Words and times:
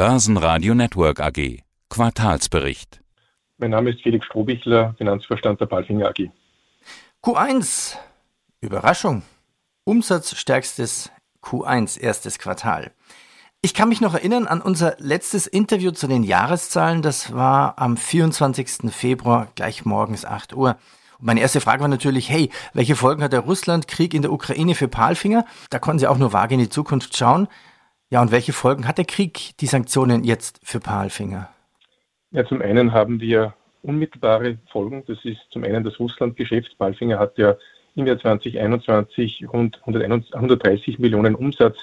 Börsenradio 0.00 0.74
Network 0.74 1.20
AG. 1.20 1.58
Quartalsbericht. 1.90 3.02
Mein 3.58 3.72
Name 3.72 3.90
ist 3.90 4.00
Felix 4.00 4.24
Strohbichler, 4.24 4.94
Finanzvorstand 4.96 5.60
der 5.60 5.66
Palfinger 5.66 6.08
AG. 6.08 6.30
Q1. 7.22 7.96
Überraschung. 8.62 9.24
Umsatzstärkstes 9.84 11.10
Q1, 11.42 12.00
erstes 12.00 12.38
Quartal. 12.38 12.92
Ich 13.60 13.74
kann 13.74 13.90
mich 13.90 14.00
noch 14.00 14.14
erinnern 14.14 14.46
an 14.46 14.62
unser 14.62 14.96
letztes 15.00 15.46
Interview 15.46 15.90
zu 15.90 16.06
den 16.06 16.22
Jahreszahlen. 16.22 17.02
Das 17.02 17.34
war 17.34 17.78
am 17.78 17.98
24. 17.98 18.90
Februar, 18.90 19.48
gleich 19.54 19.84
morgens 19.84 20.24
8 20.24 20.54
Uhr. 20.54 20.78
Und 21.18 21.26
meine 21.26 21.40
erste 21.40 21.60
Frage 21.60 21.82
war 21.82 21.88
natürlich, 21.88 22.30
hey, 22.30 22.48
welche 22.72 22.96
Folgen 22.96 23.22
hat 23.22 23.34
der 23.34 23.40
Russlandkrieg 23.40 24.14
in 24.14 24.22
der 24.22 24.32
Ukraine 24.32 24.74
für 24.74 24.88
Palfinger? 24.88 25.44
Da 25.68 25.78
konnten 25.78 25.98
Sie 25.98 26.06
auch 26.06 26.16
nur 26.16 26.32
vage 26.32 26.54
in 26.54 26.60
die 26.60 26.70
Zukunft 26.70 27.14
schauen. 27.18 27.48
Ja, 28.12 28.20
und 28.20 28.32
welche 28.32 28.52
Folgen 28.52 28.88
hat 28.88 28.98
der 28.98 29.04
Krieg, 29.04 29.52
die 29.60 29.66
Sanktionen 29.66 30.24
jetzt 30.24 30.58
für 30.64 30.80
Palfinger? 30.80 31.48
Ja, 32.32 32.44
zum 32.44 32.60
einen 32.60 32.92
haben 32.92 33.20
wir 33.20 33.54
unmittelbare 33.82 34.58
Folgen. 34.72 35.04
Das 35.06 35.24
ist 35.24 35.38
zum 35.50 35.62
einen 35.62 35.84
das 35.84 36.00
Russlandgeschäft. 36.00 36.76
Palfinger 36.76 37.20
hat 37.20 37.38
ja 37.38 37.56
im 37.94 38.08
Jahr 38.08 38.18
2021 38.18 39.48
rund 39.52 39.78
130 39.84 40.98
Millionen 40.98 41.36
Umsatz 41.36 41.76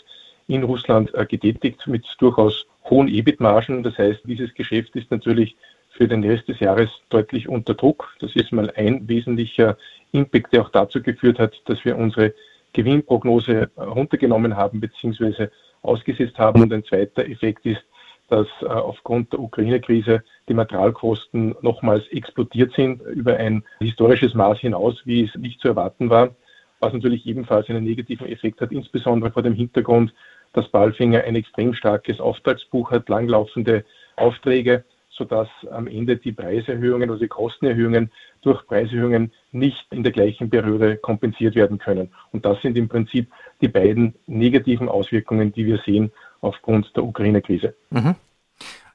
in 0.47 0.63
Russland 0.63 1.13
äh, 1.15 1.25
getätigt 1.25 1.87
mit 1.87 2.05
durchaus 2.19 2.65
hohen 2.89 3.07
EBIT-Margen. 3.07 3.83
Das 3.83 3.97
heißt, 3.97 4.21
dieses 4.25 4.53
Geschäft 4.53 4.97
ist 4.97 5.09
natürlich 5.11 5.55
für 5.91 6.09
den 6.09 6.25
Rest 6.25 6.49
des 6.49 6.59
Jahres 6.59 6.89
deutlich 7.07 7.47
unter 7.47 7.73
Druck. 7.73 8.13
Das 8.19 8.35
ist 8.35 8.51
mal 8.51 8.69
ein 8.75 9.07
wesentlicher 9.07 9.77
Impact, 10.11 10.51
der 10.51 10.63
auch 10.63 10.69
dazu 10.71 11.01
geführt 11.01 11.39
hat, 11.39 11.53
dass 11.65 11.85
wir 11.85 11.97
unsere 11.97 12.33
Gewinnprognose 12.73 13.69
runtergenommen 13.77 14.57
haben 14.57 14.81
bzw. 14.81 15.47
ausgesetzt 15.87 16.37
haben. 16.37 16.61
Und 16.61 16.73
ein 16.73 16.83
zweiter 16.83 17.27
Effekt 17.27 17.65
ist, 17.65 17.83
dass 18.29 18.47
äh, 18.61 18.65
aufgrund 18.65 19.31
der 19.31 19.39
Ukraine-Krise 19.39 20.23
die 20.49 20.53
Materialkosten 20.53 21.55
nochmals 21.61 22.07
explodiert 22.09 22.73
sind 22.73 23.01
über 23.01 23.37
ein 23.37 23.63
historisches 23.79 24.33
Maß 24.33 24.59
hinaus, 24.59 25.01
wie 25.05 25.23
es 25.23 25.35
nicht 25.35 25.61
zu 25.61 25.69
erwarten 25.69 26.09
war, 26.09 26.35
was 26.79 26.93
natürlich 26.93 27.25
ebenfalls 27.25 27.69
einen 27.69 27.85
negativen 27.85 28.27
Effekt 28.27 28.61
hat, 28.61 28.71
insbesondere 28.71 29.31
vor 29.31 29.43
dem 29.43 29.53
Hintergrund, 29.53 30.13
dass 30.53 30.67
Balfinger 30.69 31.23
ein 31.23 31.35
extrem 31.35 31.73
starkes 31.73 32.19
Auftragsbuch 32.19 32.91
hat, 32.91 33.09
langlaufende 33.09 33.85
Aufträge, 34.15 34.83
sodass 35.17 35.47
am 35.71 35.87
Ende 35.87 36.17
die 36.17 36.31
Preiserhöhungen 36.31 37.09
oder 37.09 37.19
die 37.19 37.27
Kostenerhöhungen 37.27 38.11
durch 38.41 38.65
Preiserhöhungen 38.67 39.33
nicht 39.51 39.85
in 39.91 40.03
der 40.03 40.11
gleichen 40.11 40.49
Periode 40.49 40.97
kompensiert 40.97 41.55
werden 41.55 41.79
können. 41.79 42.13
Und 42.31 42.45
das 42.45 42.61
sind 42.61 42.77
im 42.77 42.87
Prinzip 42.87 43.29
die 43.61 43.67
beiden 43.67 44.15
negativen 44.27 44.89
Auswirkungen, 44.89 45.51
die 45.51 45.65
wir 45.65 45.79
sehen 45.85 46.11
aufgrund 46.41 46.95
der 46.95 47.03
Ukraine-Krise. 47.03 47.75
Mhm. 47.89 48.15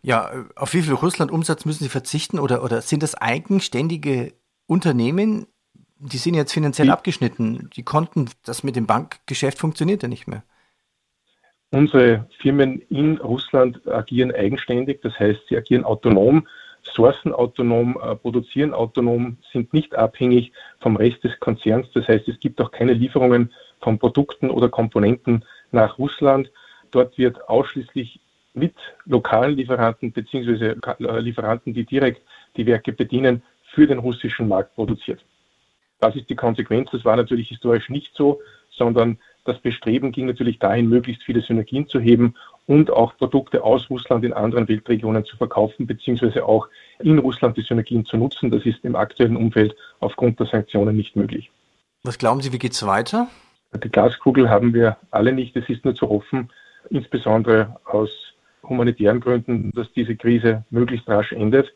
Ja, 0.03 0.31
auf 0.56 0.75
wie 0.75 0.83
viel 0.83 0.95
Russland-Umsatz 0.95 1.64
müssen 1.64 1.84
Sie 1.84 1.91
verzichten 1.91 2.39
oder, 2.39 2.64
oder 2.64 2.83
sind 2.83 3.03
das 3.03 3.14
eigenständige 3.14 4.33
Unternehmen? 4.67 5.47
Die 5.98 6.19
sind 6.19 6.34
jetzt 6.34 6.53
finanziell 6.53 6.89
die, 6.89 6.92
abgeschnitten. 6.92 7.70
Die 7.77 7.84
konnten, 7.84 8.29
das 8.45 8.64
mit 8.64 8.75
dem 8.75 8.86
Bankgeschäft 8.86 9.59
funktioniert 9.59 10.03
ja 10.03 10.09
nicht 10.09 10.27
mehr. 10.27 10.42
Unsere 11.75 12.27
Firmen 12.39 12.83
in 12.91 13.17
Russland 13.17 13.89
agieren 13.89 14.31
eigenständig, 14.31 15.01
das 15.01 15.19
heißt, 15.19 15.41
sie 15.48 15.56
agieren 15.56 15.84
autonom, 15.84 16.47
sourcen 16.83 17.33
autonom, 17.33 17.98
äh, 18.03 18.14
produzieren 18.14 18.75
autonom, 18.75 19.39
sind 19.53 19.73
nicht 19.73 19.95
abhängig 19.95 20.53
vom 20.81 20.97
Rest 20.97 21.25
des 21.25 21.41
Konzerns. 21.41 21.91
Das 21.95 22.06
heißt, 22.09 22.29
es 22.29 22.39
gibt 22.41 22.61
auch 22.61 22.70
keine 22.70 22.92
Lieferungen 22.92 23.55
von 23.81 23.98
Produkten 23.98 24.51
oder 24.51 24.69
Komponenten 24.69 25.47
nach 25.70 25.98
Russland. 25.98 26.51
Dort 26.91 27.17
wird 27.17 27.48
ausschließlich 27.48 28.20
mit 28.53 28.75
lokalen 29.07 29.57
Lieferanten 29.57 30.12
bzw. 30.12 30.75
Äh, 30.75 31.20
Lieferanten, 31.20 31.73
die 31.73 31.86
direkt 31.86 32.20
die 32.55 32.67
Werke 32.67 32.92
bedienen, 32.92 33.42
für 33.62 33.86
den 33.86 33.98
russischen 33.98 34.47
Markt 34.47 34.75
produziert. 34.75 35.25
Das 36.01 36.14
ist 36.17 36.29
die 36.29 36.36
Konsequenz. 36.36 36.91
Das 36.91 37.07
war 37.07 37.17
natürlich 37.17 37.48
historisch 37.48 37.89
nicht 37.89 38.14
so, 38.14 38.42
sondern 38.70 39.19
das 39.45 39.58
Bestreben 39.58 40.13
ging 40.13 40.27
natürlich 40.27 40.58
dahin, 40.58 40.89
möglichst 40.89 41.25
viele 41.25 41.41
Synergien 41.41 41.89
zu 41.89 41.98
heben 41.98 42.35
und 42.67 42.91
auch 42.91 43.17
Produkte 43.17 43.64
aus 43.64 43.91
Russland 43.91 44.25
in 44.25 44.33
anderen 44.33 44.69
Weltregionen 44.69 45.25
zu 45.25 45.36
verkaufen, 45.36 45.86
beziehungsweise 45.86 46.45
auch 46.45 46.69
in 47.01 47.19
Russland 47.19 47.57
die 47.57 47.63
Synergien 47.63 48.05
zu 48.05 48.17
nutzen. 48.17 48.51
Das 48.51 48.64
ist 48.64 48.85
im 48.85 48.95
aktuellen 48.95 49.36
Umfeld 49.36 49.75
aufgrund 50.01 50.39
der 50.39 50.47
Sanktionen 50.47 50.97
nicht 50.97 51.17
möglich. 51.17 51.51
Was 52.05 52.19
glauben 52.19 52.41
Sie, 52.41 52.52
wie 52.52 52.58
geht 52.58 52.73
es 52.73 52.86
weiter? 52.86 53.29
Die 53.75 53.89
Glaskugel 53.89 54.48
haben 54.51 54.75
wir 54.75 54.97
alle 55.11 55.33
nicht. 55.33 55.57
Es 55.57 55.69
ist 55.69 55.85
nur 55.85 55.95
zu 55.95 56.08
hoffen, 56.08 56.51
insbesondere 56.91 57.77
aus 57.85 58.11
humanitären 58.63 59.20
Gründen, 59.20 59.73
dass 59.75 59.92
diese 59.92 60.14
Krise 60.14 60.64
möglichst 60.70 61.08
rasch 61.08 61.33
endet. 61.33 61.73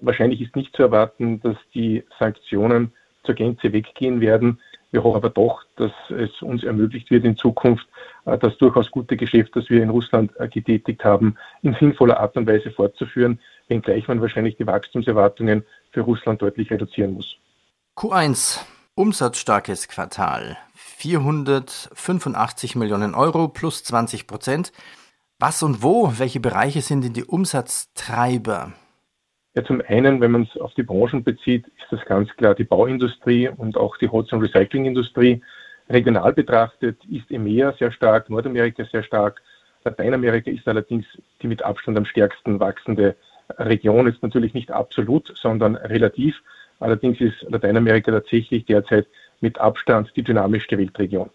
Wahrscheinlich 0.00 0.40
ist 0.40 0.54
nicht 0.54 0.76
zu 0.76 0.82
erwarten, 0.82 1.40
dass 1.40 1.56
die 1.74 2.04
Sanktionen 2.18 2.92
zur 3.24 3.34
Gänze 3.34 3.72
weggehen 3.72 4.20
werden. 4.20 4.60
Wir 4.90 5.04
hoffen 5.04 5.16
aber 5.16 5.30
doch, 5.30 5.62
dass 5.76 5.92
es 6.10 6.42
uns 6.42 6.64
ermöglicht 6.64 7.10
wird, 7.10 7.24
in 7.24 7.36
Zukunft 7.36 7.86
äh, 8.24 8.36
das 8.38 8.56
durchaus 8.58 8.90
gute 8.90 9.16
Geschäft, 9.16 9.54
das 9.54 9.70
wir 9.70 9.82
in 9.82 9.90
Russland 9.90 10.32
äh, 10.38 10.48
getätigt 10.48 11.04
haben, 11.04 11.36
in 11.62 11.76
sinnvoller 11.78 12.18
Art 12.18 12.36
und 12.36 12.46
Weise 12.46 12.70
fortzuführen, 12.70 13.38
wenngleich 13.68 14.08
man 14.08 14.20
wahrscheinlich 14.20 14.56
die 14.56 14.66
Wachstumserwartungen 14.66 15.64
für 15.92 16.00
Russland 16.00 16.42
deutlich 16.42 16.70
reduzieren 16.70 17.14
muss. 17.14 17.36
Q1, 17.96 18.60
umsatzstarkes 18.94 19.88
Quartal, 19.88 20.56
485 20.74 22.76
Millionen 22.76 23.14
Euro 23.14 23.48
plus 23.48 23.84
20 23.84 24.26
Prozent. 24.26 24.72
Was 25.38 25.62
und 25.62 25.82
wo, 25.82 26.12
welche 26.18 26.40
Bereiche 26.40 26.82
sind 26.82 27.02
denn 27.02 27.14
die 27.14 27.24
Umsatztreiber? 27.24 28.72
Ja, 29.54 29.64
zum 29.64 29.82
einen, 29.86 30.20
wenn 30.20 30.30
man 30.30 30.42
es 30.42 30.60
auf 30.60 30.74
die 30.74 30.84
Branchen 30.84 31.24
bezieht, 31.24 31.66
ist 31.66 31.86
das 31.90 32.04
ganz 32.06 32.30
klar 32.36 32.54
die 32.54 32.64
Bauindustrie 32.64 33.48
und 33.48 33.76
auch 33.76 33.96
die 33.96 34.08
Holz- 34.08 34.32
und 34.32 34.42
Recyclingindustrie. 34.42 35.42
Regional 35.88 36.32
betrachtet 36.32 36.98
ist 37.10 37.30
EMEA 37.30 37.74
sehr 37.78 37.90
stark, 37.90 38.30
Nordamerika 38.30 38.84
sehr 38.84 39.02
stark. 39.02 39.42
Lateinamerika 39.84 40.50
ist 40.50 40.68
allerdings 40.68 41.04
die 41.42 41.48
mit 41.48 41.62
Abstand 41.62 41.98
am 41.98 42.04
stärksten 42.04 42.60
wachsende 42.60 43.16
Region. 43.58 44.06
Ist 44.06 44.22
natürlich 44.22 44.54
nicht 44.54 44.70
absolut, 44.70 45.32
sondern 45.36 45.74
relativ. 45.74 46.36
Allerdings 46.78 47.20
ist 47.20 47.42
Lateinamerika 47.48 48.12
tatsächlich 48.12 48.66
derzeit 48.66 49.08
mit 49.40 49.58
Abstand 49.58 50.12
die 50.14 50.22
dynamischste 50.22 50.78
Weltregion. 50.78 51.30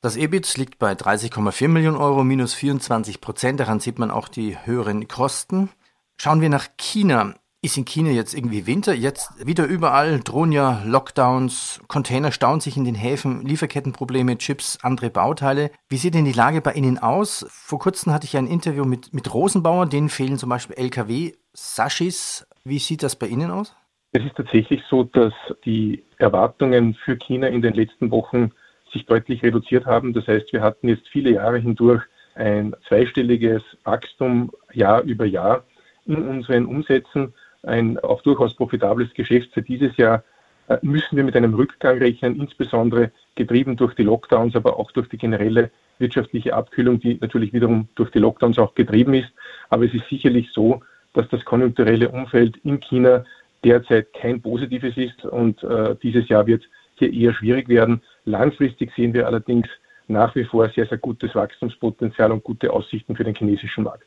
Das 0.00 0.16
EBIT 0.16 0.56
liegt 0.56 0.78
bei 0.78 0.92
30,4 0.92 1.68
Millionen 1.68 1.96
Euro, 1.96 2.24
minus 2.24 2.54
24 2.54 3.20
Prozent. 3.20 3.60
Daran 3.60 3.78
sieht 3.78 3.98
man 3.98 4.10
auch 4.10 4.28
die 4.28 4.56
höheren 4.64 5.06
Kosten. 5.06 5.68
Schauen 6.16 6.40
wir 6.40 6.48
nach 6.48 6.66
China. 6.76 7.34
Ist 7.64 7.76
in 7.76 7.84
China 7.84 8.10
jetzt 8.10 8.34
irgendwie 8.34 8.66
Winter? 8.66 8.92
Jetzt 8.92 9.46
wieder 9.46 9.66
überall 9.66 10.18
drohen 10.18 10.50
ja 10.50 10.82
Lockdowns, 10.84 11.80
Container 11.86 12.32
stauen 12.32 12.58
sich 12.58 12.76
in 12.76 12.84
den 12.84 12.96
Häfen, 12.96 13.46
Lieferkettenprobleme, 13.46 14.36
Chips, 14.36 14.80
andere 14.82 15.10
Bauteile. 15.10 15.70
Wie 15.88 15.96
sieht 15.96 16.14
denn 16.14 16.24
die 16.24 16.32
Lage 16.32 16.60
bei 16.60 16.72
Ihnen 16.72 16.98
aus? 16.98 17.46
Vor 17.48 17.78
kurzem 17.78 18.12
hatte 18.12 18.24
ich 18.26 18.36
ein 18.36 18.48
Interview 18.48 18.84
mit, 18.84 19.14
mit 19.14 19.32
Rosenbauer, 19.32 19.86
denen 19.86 20.08
fehlen 20.08 20.38
zum 20.38 20.48
Beispiel 20.48 20.76
LKW, 20.76 21.34
Sashis. 21.52 22.48
Wie 22.64 22.80
sieht 22.80 23.04
das 23.04 23.14
bei 23.14 23.28
Ihnen 23.28 23.52
aus? 23.52 23.76
Es 24.10 24.24
ist 24.24 24.34
tatsächlich 24.34 24.82
so, 24.90 25.04
dass 25.04 25.32
die 25.64 26.02
Erwartungen 26.18 26.94
für 27.04 27.16
China 27.16 27.46
in 27.46 27.62
den 27.62 27.74
letzten 27.74 28.10
Wochen 28.10 28.50
sich 28.92 29.06
deutlich 29.06 29.40
reduziert 29.44 29.86
haben. 29.86 30.14
Das 30.14 30.26
heißt, 30.26 30.52
wir 30.52 30.62
hatten 30.62 30.88
jetzt 30.88 31.06
viele 31.12 31.30
Jahre 31.30 31.60
hindurch 31.60 32.02
ein 32.34 32.74
zweistelliges 32.88 33.62
Wachstum 33.84 34.50
Jahr 34.72 35.02
über 35.02 35.26
Jahr 35.26 35.62
in 36.06 36.28
unseren 36.28 36.66
Umsätzen 36.66 37.32
ein 37.62 37.98
auch 37.98 38.22
durchaus 38.22 38.54
profitables 38.54 39.12
Geschäft 39.14 39.52
für 39.52 39.62
dieses 39.62 39.96
Jahr, 39.96 40.24
äh, 40.68 40.78
müssen 40.82 41.16
wir 41.16 41.24
mit 41.24 41.36
einem 41.36 41.54
Rückgang 41.54 41.98
rechnen, 41.98 42.40
insbesondere 42.40 43.10
getrieben 43.34 43.76
durch 43.76 43.94
die 43.94 44.02
Lockdowns, 44.02 44.56
aber 44.56 44.78
auch 44.78 44.90
durch 44.92 45.08
die 45.08 45.18
generelle 45.18 45.70
wirtschaftliche 45.98 46.54
Abkühlung, 46.54 47.00
die 47.00 47.18
natürlich 47.20 47.52
wiederum 47.52 47.88
durch 47.94 48.10
die 48.10 48.18
Lockdowns 48.18 48.58
auch 48.58 48.74
getrieben 48.74 49.14
ist. 49.14 49.32
Aber 49.70 49.84
es 49.84 49.94
ist 49.94 50.08
sicherlich 50.08 50.50
so, 50.52 50.80
dass 51.14 51.28
das 51.28 51.44
konjunkturelle 51.44 52.08
Umfeld 52.08 52.56
in 52.64 52.80
China 52.80 53.24
derzeit 53.64 54.12
kein 54.12 54.40
positives 54.40 54.96
ist 54.96 55.24
und 55.24 55.62
äh, 55.62 55.94
dieses 56.02 56.28
Jahr 56.28 56.46
wird 56.46 56.64
hier 56.96 57.12
eher 57.12 57.34
schwierig 57.34 57.68
werden. 57.68 58.02
Langfristig 58.24 58.92
sehen 58.96 59.14
wir 59.14 59.26
allerdings 59.26 59.68
nach 60.08 60.34
wie 60.34 60.44
vor 60.44 60.68
sehr, 60.70 60.86
sehr 60.86 60.98
gutes 60.98 61.34
Wachstumspotenzial 61.34 62.32
und 62.32 62.42
gute 62.42 62.72
Aussichten 62.72 63.16
für 63.16 63.24
den 63.24 63.34
chinesischen 63.34 63.84
Markt. 63.84 64.04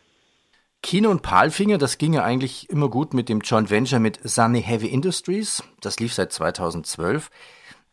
Kino 0.86 1.10
und 1.10 1.24
Palfinger, 1.24 1.80
das 1.80 1.98
ging 1.98 2.14
ja 2.14 2.24
eigentlich 2.24 2.70
immer 2.70 2.90
gut 2.90 3.16
mit 3.16 3.28
dem 3.28 3.40
Joint 3.40 3.72
Venture 3.72 4.00
mit 4.00 4.20
Sunny 4.22 4.62
Heavy 4.62 4.86
Industries. 4.86 5.64
Das 5.82 6.00
lief 6.00 6.14
seit 6.14 6.32
2012. 6.32 7.32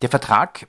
Der 0.02 0.10
Vertrag 0.10 0.68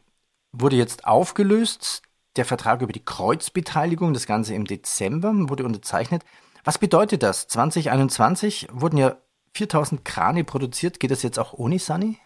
wurde 0.53 0.77
jetzt 0.77 1.05
aufgelöst. 1.05 2.01
Der 2.37 2.45
Vertrag 2.45 2.81
über 2.81 2.93
die 2.93 3.03
Kreuzbeteiligung, 3.03 4.13
das 4.13 4.25
Ganze 4.25 4.55
im 4.55 4.63
Dezember, 4.63 5.33
wurde 5.49 5.65
unterzeichnet. 5.65 6.23
Was 6.63 6.77
bedeutet 6.77 7.23
das? 7.23 7.49
2021 7.49 8.69
wurden 8.71 8.95
ja 8.95 9.17
4000 9.53 10.05
Krane 10.05 10.45
produziert. 10.45 11.01
Geht 11.01 11.11
das 11.11 11.23
jetzt 11.23 11.37
auch 11.37 11.51
ohne 11.51 11.77
Sunny? 11.77 12.19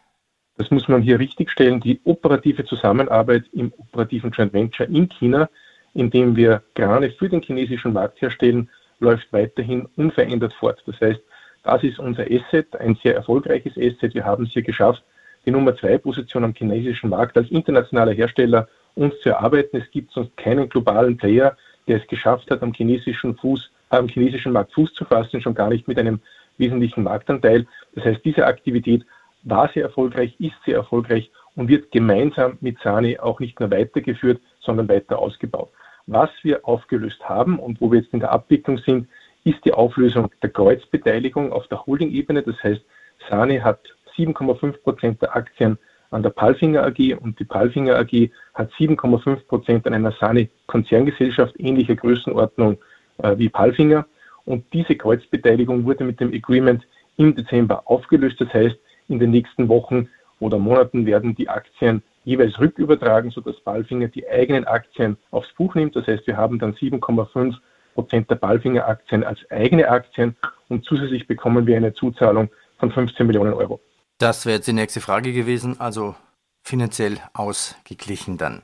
Das 0.57 0.69
muss 0.69 0.88
man 0.88 1.01
hier 1.01 1.17
richtigstellen. 1.17 1.81
Die 1.81 2.01
operative 2.03 2.65
Zusammenarbeit 2.65 3.45
im 3.51 3.73
operativen 3.75 4.29
Joint 4.29 4.53
Venture 4.53 4.88
in 4.89 5.09
China, 5.09 5.50
in 5.95 6.11
dem 6.11 6.35
wir 6.35 6.61
Krane 6.75 7.09
für 7.17 7.29
den 7.29 7.41
chinesischen 7.41 7.93
Markt 7.93 8.21
herstellen, 8.21 8.69
läuft 8.99 9.31
weiterhin 9.31 9.88
unverändert 9.95 10.53
fort. 10.53 10.81
Das 10.85 10.99
heißt, 10.99 11.21
das 11.63 11.83
ist 11.83 11.99
unser 11.99 12.23
Asset, 12.23 12.75
ein 12.77 12.97
sehr 13.03 13.15
erfolgreiches 13.15 13.73
Asset. 13.77 14.13
Wir 14.13 14.25
haben 14.25 14.45
es 14.45 14.51
hier 14.51 14.61
geschafft, 14.61 15.03
die 15.45 15.51
Nummer 15.51 15.75
zwei 15.75 15.97
Position 15.97 16.44
am 16.44 16.53
chinesischen 16.53 17.09
Markt 17.09 17.38
als 17.38 17.49
internationaler 17.49 18.13
Hersteller 18.13 18.67
uns 18.95 19.19
zu 19.21 19.29
erarbeiten. 19.29 19.77
Es 19.77 19.89
gibt 19.91 20.11
sonst 20.11 20.35
keinen 20.38 20.69
globalen 20.69 21.17
Player, 21.17 21.55
der 21.88 22.01
es 22.01 22.07
geschafft 22.07 22.49
hat, 22.51 22.61
am 22.63 22.73
chinesischen 22.73 23.35
Fuß, 23.38 23.69
am 23.89 24.07
chinesischen 24.07 24.51
Markt 24.51 24.73
Fuß 24.73 24.94
zu 24.94 25.05
fassen, 25.05 25.41
schon 25.41 25.53
gar 25.53 25.69
nicht 25.69 25.88
mit 25.88 25.97
einem 25.97 26.19
wesentlichen 26.57 27.03
Marktanteil. 27.03 27.65
Das 27.95 28.05
heißt, 28.05 28.25
diese 28.25 28.45
Aktivität 28.45 29.05
war 29.43 29.69
sehr 29.73 29.83
erfolgreich, 29.83 30.35
ist 30.39 30.55
sehr 30.65 30.75
erfolgreich 30.75 31.31
und 31.55 31.69
wird 31.69 31.91
gemeinsam 31.91 32.57
mit 32.61 32.77
Sani 32.83 33.17
auch 33.19 33.39
nicht 33.39 33.59
nur 33.59 33.71
weitergeführt, 33.71 34.41
sondern 34.59 34.89
weiter 34.89 35.19
ausgebaut. 35.19 35.69
Was 36.07 36.30
wir 36.42 36.65
aufgelöst 36.65 37.19
haben 37.27 37.59
und 37.59 37.81
wo 37.81 37.92
wir 37.92 38.00
jetzt 38.00 38.13
in 38.13 38.21
der 38.21 38.31
Abwicklung 38.31 38.77
sind, 38.80 39.07
ist 39.44 39.63
die 39.65 39.74
Auflösung 39.74 40.30
der 40.42 40.50
Kreuzbeteiligung 40.50 41.51
auf 41.51 41.68
der 41.68 41.86
Holding-Ebene. 41.86 42.44
Das 42.44 42.56
heißt, 42.63 42.81
Sani 43.30 43.59
hat 43.59 43.80
7,5 44.18 44.77
Prozent 44.83 45.21
der 45.21 45.36
Aktien 45.36 45.77
an 46.09 46.24
der 46.24 46.30
Palfinger 46.30 46.83
AG 46.83 47.15
und 47.19 47.38
die 47.39 47.44
Palfinger 47.44 47.98
AG 47.98 48.30
hat 48.54 48.71
7,5 48.80 49.48
Prozent 49.48 49.86
an 49.86 49.94
einer 49.94 50.13
Sani-Konzerngesellschaft 50.13 51.56
ähnlicher 51.59 51.95
Größenordnung 51.95 52.77
äh, 53.18 53.38
wie 53.38 53.50
Palfinger. 53.50 54.06
Und 54.45 54.63
diese 54.71 54.95
Kreuzbeteiligung 54.95 55.83
wurde 55.83 56.06
mit 56.06 56.21
dem 56.21 56.33
Agreement 56.33 56.88
im 57.18 57.36
Dezember 57.36 57.83
aufgelöst. 57.86 58.39
Das 58.39 58.53
heißt, 58.53 58.77
in 59.10 59.19
den 59.19 59.31
nächsten 59.31 59.68
Wochen 59.68 60.07
oder 60.39 60.57
Monaten 60.57 61.06
werden 61.06 61.36
die 61.36 61.50
Aktien 61.50 62.01
jeweils 62.27 62.59
rückübertragen, 62.59 63.31
sodass 63.31 63.56
Palfinger 63.62 64.09
die 64.09 64.27
eigenen 64.27 64.65
Aktien 64.65 65.18
aufs 65.31 65.51
Buch 65.53 65.75
nimmt. 65.75 65.95
Das 65.95 66.06
heißt, 66.07 66.27
wir 66.27 66.35
haben 66.35 66.59
dann 66.59 66.74
7,5 66.74 67.56
Prozent 67.95 68.29
der 68.29 68.35
Palfinger 68.35 68.85
Aktien 68.85 69.24
als 69.24 69.39
eigene 69.50 69.88
Aktien 69.88 70.35
und 70.68 70.83
zusätzlich 70.83 71.25
bekommen 71.25 71.65
wir 71.65 71.77
eine 71.77 71.94
Zuzahlung 71.94 72.50
von 72.79 72.91
15 72.91 73.25
Millionen 73.25 73.53
Euro. 73.53 73.79
Das 74.18 74.45
wäre 74.45 74.57
jetzt 74.57 74.68
die 74.68 74.74
nächste 74.74 75.00
Frage 75.00 75.31
gewesen, 75.31 75.79
also 75.79 76.15
finanziell 76.63 77.18
ausgeglichen 77.33 78.38
dann. 78.38 78.63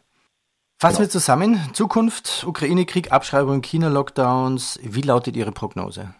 Fassen 0.77 0.97
genau. 0.97 1.05
wir 1.05 1.09
zusammen. 1.09 1.59
Zukunft, 1.71 2.43
Ukraine-Krieg, 2.45 3.13
Abschreibung, 3.13 3.61
China-Lockdowns. 3.61 4.79
Wie 4.83 5.01
lautet 5.01 5.37
Ihre 5.37 5.53
Prognose? 5.53 6.13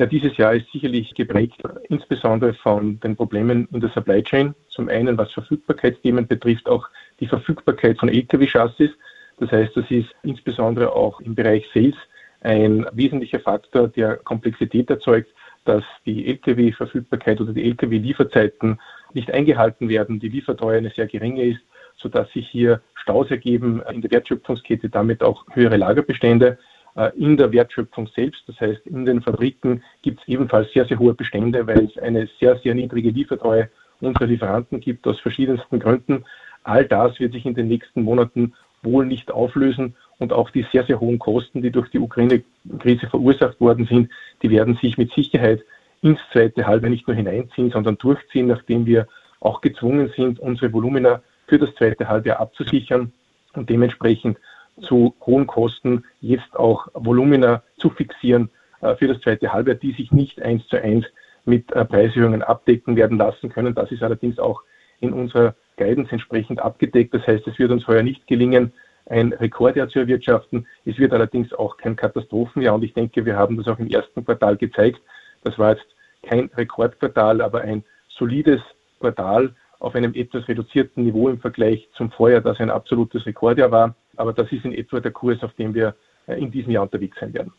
Ja, 0.00 0.06
dieses 0.06 0.34
Jahr 0.38 0.54
ist 0.54 0.64
sicherlich 0.72 1.12
geprägt, 1.12 1.60
insbesondere 1.90 2.54
von 2.54 2.98
den 3.00 3.16
Problemen 3.16 3.68
in 3.70 3.80
der 3.80 3.90
Supply 3.90 4.22
Chain. 4.22 4.54
Zum 4.70 4.88
einen, 4.88 5.18
was 5.18 5.30
Verfügbarkeitsthemen 5.32 6.26
betrifft, 6.26 6.70
auch 6.70 6.88
die 7.20 7.26
Verfügbarkeit 7.26 7.98
von 7.98 8.08
Lkw-Chassis. 8.08 8.92
Das 9.40 9.52
heißt, 9.52 9.76
das 9.76 9.84
ist 9.90 10.08
insbesondere 10.22 10.94
auch 10.94 11.20
im 11.20 11.34
Bereich 11.34 11.68
Sales 11.74 11.96
ein 12.40 12.86
wesentlicher 12.92 13.40
Faktor, 13.40 13.88
der 13.88 14.16
Komplexität 14.16 14.88
erzeugt, 14.88 15.28
dass 15.66 15.84
die 16.06 16.28
Lkw-Verfügbarkeit 16.28 17.38
oder 17.42 17.52
die 17.52 17.64
Lkw-Lieferzeiten 17.64 18.80
nicht 19.12 19.30
eingehalten 19.30 19.90
werden, 19.90 20.18
die 20.18 20.30
Liefertreue 20.30 20.78
eine 20.78 20.88
sehr 20.96 21.08
geringe 21.08 21.44
ist, 21.44 21.60
sodass 21.98 22.32
sich 22.32 22.48
hier 22.48 22.80
Staus 22.94 23.30
ergeben 23.30 23.82
in 23.92 24.00
der 24.00 24.10
Wertschöpfungskette, 24.12 24.88
damit 24.88 25.22
auch 25.22 25.44
höhere 25.52 25.76
Lagerbestände. 25.76 26.56
Äh, 26.96 27.10
in 27.16 27.36
der 27.36 27.52
Wertschöpfung 27.52 28.08
selbst, 28.14 28.42
das 28.46 28.60
heißt 28.60 28.86
in 28.86 29.04
den 29.04 29.22
Fabriken, 29.22 29.82
gibt 30.02 30.20
es 30.20 30.28
ebenfalls 30.28 30.72
sehr, 30.72 30.86
sehr 30.86 30.98
hohe 30.98 31.14
Bestände, 31.14 31.66
weil 31.66 31.84
es 31.84 31.98
eine 31.98 32.28
sehr, 32.38 32.56
sehr 32.58 32.74
niedrige 32.74 33.10
Liefertreue 33.10 33.68
unserer 34.00 34.26
Lieferanten 34.26 34.80
gibt 34.80 35.06
aus 35.06 35.20
verschiedensten 35.20 35.78
Gründen. 35.78 36.24
All 36.64 36.84
das 36.84 37.18
wird 37.20 37.32
sich 37.32 37.46
in 37.46 37.54
den 37.54 37.68
nächsten 37.68 38.02
Monaten 38.02 38.54
wohl 38.82 39.06
nicht 39.06 39.30
auflösen 39.30 39.94
und 40.18 40.32
auch 40.32 40.50
die 40.50 40.66
sehr, 40.72 40.84
sehr 40.84 41.00
hohen 41.00 41.18
Kosten, 41.18 41.62
die 41.62 41.70
durch 41.70 41.90
die 41.90 41.98
Ukraine-Krise 41.98 43.08
verursacht 43.08 43.60
worden 43.60 43.86
sind, 43.86 44.10
die 44.42 44.50
werden 44.50 44.78
sich 44.80 44.96
mit 44.98 45.12
Sicherheit 45.12 45.62
ins 46.02 46.18
zweite 46.32 46.66
Halbjahr 46.66 46.90
nicht 46.90 47.06
nur 47.06 47.14
hineinziehen, 47.14 47.70
sondern 47.70 47.98
durchziehen, 47.98 48.46
nachdem 48.46 48.86
wir 48.86 49.06
auch 49.40 49.60
gezwungen 49.60 50.12
sind, 50.16 50.40
unsere 50.40 50.72
Volumina 50.72 51.22
für 51.46 51.58
das 51.58 51.74
zweite 51.74 52.08
Halbjahr 52.08 52.40
abzusichern 52.40 53.12
und 53.54 53.68
dementsprechend 53.68 54.38
zu 54.82 55.14
hohen 55.24 55.46
Kosten 55.46 56.04
jetzt 56.20 56.56
auch 56.56 56.88
Volumina 56.94 57.62
zu 57.76 57.90
fixieren 57.90 58.50
äh, 58.80 58.94
für 58.96 59.08
das 59.08 59.20
zweite 59.20 59.52
Halbjahr, 59.52 59.76
die 59.76 59.92
sich 59.92 60.12
nicht 60.12 60.40
eins 60.42 60.66
zu 60.68 60.82
eins 60.82 61.06
mit 61.44 61.70
äh, 61.72 61.84
Preiserhöhungen 61.84 62.42
abdecken 62.42 62.96
werden 62.96 63.18
lassen 63.18 63.48
können. 63.48 63.74
Das 63.74 63.90
ist 63.90 64.02
allerdings 64.02 64.38
auch 64.38 64.62
in 65.00 65.12
unserer 65.12 65.54
Guidance 65.76 66.12
entsprechend 66.12 66.60
abgedeckt. 66.60 67.14
Das 67.14 67.26
heißt, 67.26 67.46
es 67.46 67.58
wird 67.58 67.70
uns 67.70 67.86
heuer 67.86 68.02
nicht 68.02 68.26
gelingen, 68.26 68.72
ein 69.06 69.32
Rekordjahr 69.32 69.88
zu 69.88 69.98
erwirtschaften. 69.98 70.66
Es 70.84 70.98
wird 70.98 71.12
allerdings 71.12 71.52
auch 71.52 71.76
kein 71.76 71.96
Katastrophenjahr 71.96 72.74
und 72.74 72.84
ich 72.84 72.94
denke, 72.94 73.24
wir 73.24 73.36
haben 73.36 73.56
das 73.56 73.66
auch 73.66 73.78
im 73.78 73.88
ersten 73.88 74.24
Quartal 74.24 74.56
gezeigt. 74.56 75.00
Das 75.42 75.58
war 75.58 75.72
jetzt 75.72 75.86
kein 76.22 76.50
Rekordquartal, 76.54 77.40
aber 77.40 77.62
ein 77.62 77.82
solides 78.08 78.60
Quartal 79.00 79.54
auf 79.78 79.94
einem 79.94 80.14
etwas 80.14 80.46
reduzierten 80.46 81.04
Niveau 81.04 81.28
im 81.28 81.40
Vergleich 81.40 81.88
zum 81.96 82.10
Vorjahr, 82.10 82.42
das 82.42 82.60
ein 82.60 82.70
absolutes 82.70 83.24
Rekordjahr 83.24 83.70
war. 83.70 83.94
Aber 84.20 84.34
das 84.34 84.52
ist 84.52 84.66
in 84.66 84.74
etwa 84.74 85.00
der 85.00 85.12
Kurs, 85.12 85.42
auf 85.42 85.54
dem 85.54 85.72
wir 85.72 85.96
äh, 86.26 86.38
in 86.38 86.50
diesem 86.50 86.72
Jahr 86.72 86.82
unterwegs 86.82 87.16
sein 87.18 87.32
werden. 87.32 87.54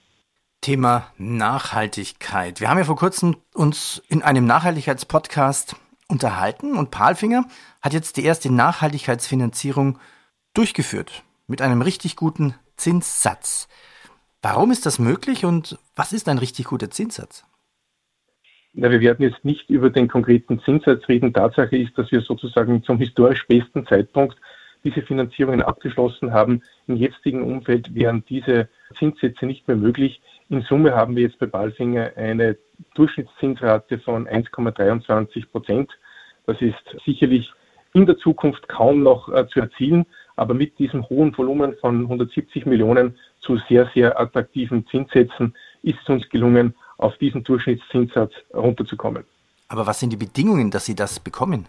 Thema 0.61 1.11
Nachhaltigkeit. 1.17 2.61
Wir 2.61 2.69
haben 2.69 2.77
ja 2.77 2.83
vor 2.83 2.95
kurzem 2.95 3.37
uns 3.55 4.03
in 4.09 4.21
einem 4.21 4.45
Nachhaltigkeitspodcast 4.45 5.75
unterhalten 6.07 6.77
und 6.77 6.91
Palfinger 6.91 7.45
hat 7.81 7.93
jetzt 7.93 8.17
die 8.17 8.23
erste 8.23 8.53
Nachhaltigkeitsfinanzierung 8.53 9.97
durchgeführt 10.53 11.23
mit 11.47 11.63
einem 11.63 11.81
richtig 11.81 12.15
guten 12.15 12.53
Zinssatz. 12.75 13.67
Warum 14.43 14.69
ist 14.69 14.85
das 14.85 14.99
möglich 14.99 15.45
und 15.45 15.79
was 15.95 16.13
ist 16.13 16.29
ein 16.29 16.37
richtig 16.37 16.65
guter 16.65 16.91
Zinssatz? 16.91 17.43
Na, 18.73 18.91
wir 18.91 19.01
werden 19.01 19.23
jetzt 19.23 19.43
nicht 19.43 19.67
über 19.71 19.89
den 19.89 20.07
konkreten 20.07 20.61
Zinssatz 20.61 21.07
reden. 21.09 21.33
Tatsache 21.33 21.75
ist, 21.75 21.97
dass 21.97 22.11
wir 22.11 22.21
sozusagen 22.21 22.83
zum 22.83 22.99
historisch 22.99 23.47
besten 23.47 23.87
Zeitpunkt 23.87 24.37
diese 24.83 25.01
Finanzierungen 25.01 25.61
abgeschlossen 25.61 26.33
haben. 26.33 26.61
Im 26.87 26.95
jetzigen 26.95 27.43
Umfeld 27.43 27.93
wären 27.93 28.23
diese 28.27 28.69
Zinssätze 28.97 29.45
nicht 29.45 29.67
mehr 29.67 29.77
möglich. 29.77 30.21
In 30.49 30.61
Summe 30.63 30.95
haben 30.95 31.15
wir 31.15 31.23
jetzt 31.23 31.39
bei 31.39 31.45
Balfinger 31.45 32.11
eine 32.15 32.57
Durchschnittszinsrate 32.95 33.99
von 33.99 34.27
1,23 34.27 35.49
Prozent. 35.49 35.91
Das 36.45 36.59
ist 36.61 36.75
sicherlich 37.05 37.51
in 37.93 38.05
der 38.05 38.17
Zukunft 38.17 38.67
kaum 38.67 39.03
noch 39.03 39.29
äh, 39.29 39.47
zu 39.47 39.59
erzielen, 39.59 40.05
aber 40.35 40.53
mit 40.53 40.79
diesem 40.79 41.07
hohen 41.09 41.37
Volumen 41.37 41.75
von 41.79 42.01
170 42.01 42.65
Millionen 42.65 43.17
zu 43.41 43.57
sehr, 43.69 43.89
sehr 43.93 44.19
attraktiven 44.19 44.87
Zinssätzen 44.87 45.55
ist 45.83 45.97
es 46.01 46.09
uns 46.09 46.29
gelungen, 46.29 46.75
auf 46.97 47.17
diesen 47.17 47.43
Durchschnittszinssatz 47.43 48.31
runterzukommen. 48.53 49.23
Aber 49.67 49.87
was 49.87 49.99
sind 49.99 50.11
die 50.11 50.17
Bedingungen, 50.17 50.69
dass 50.71 50.85
Sie 50.85 50.95
das 50.95 51.19
bekommen? 51.19 51.67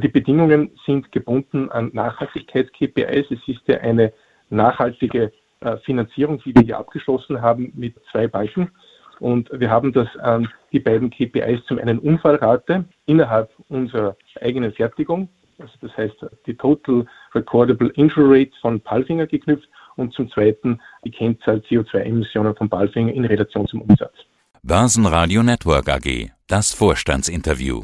Die 0.00 0.08
Bedingungen 0.08 0.70
sind 0.86 1.12
gebunden 1.12 1.70
an 1.70 1.90
Nachhaltigkeits-KPIs. 1.92 3.26
Es 3.30 3.46
ist 3.46 3.60
ja 3.66 3.78
eine 3.78 4.12
nachhaltige 4.48 5.32
äh, 5.60 5.76
Finanzierung, 5.84 6.40
die 6.44 6.54
wir 6.54 6.62
hier 6.62 6.78
abgeschlossen 6.78 7.42
haben 7.42 7.72
mit 7.74 7.94
zwei 8.10 8.26
Balken. 8.26 8.70
Und 9.20 9.50
wir 9.52 9.70
haben 9.70 9.92
das 9.92 10.08
an 10.16 10.48
die 10.72 10.80
beiden 10.80 11.10
KPIs 11.10 11.64
zum 11.66 11.78
einen 11.78 11.98
Unfallrate 11.98 12.86
innerhalb 13.06 13.50
unserer 13.68 14.16
eigenen 14.40 14.72
Fertigung, 14.72 15.28
also 15.58 15.72
das 15.80 15.96
heißt 15.96 16.26
die 16.46 16.54
Total 16.56 17.06
Recordable 17.34 17.90
Injury 17.90 18.40
Rate 18.40 18.52
von 18.60 18.80
Palfinger 18.80 19.26
geknüpft 19.26 19.68
und 19.96 20.12
zum 20.14 20.30
zweiten 20.30 20.80
die 21.04 21.10
Kennzahl 21.10 21.58
CO2-Emissionen 21.68 22.56
von 22.56 22.68
Palfinger 22.68 23.12
in 23.12 23.24
Relation 23.24 23.68
zum 23.68 23.82
Umsatz. 23.82 24.14
Börsenradio 24.62 25.42
Network 25.42 25.88
AG, 25.88 26.30
das 26.48 26.72
Vorstandsinterview. 26.72 27.82